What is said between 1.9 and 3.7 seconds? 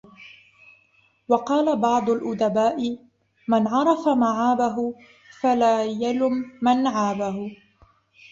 الْأُدَبَاءِ مَنْ